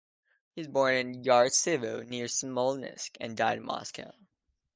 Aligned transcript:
He 0.55 0.61
was 0.61 0.67
born 0.67 0.95
in 0.95 1.23
Yartsevo 1.23 2.03
near 2.07 2.25
Smolensk, 2.27 3.17
and 3.19 3.37
died 3.37 3.59
in 3.59 3.65
Moscow. 3.65 4.11